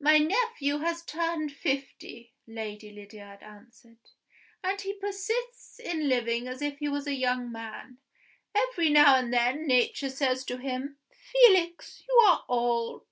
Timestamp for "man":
7.52-7.98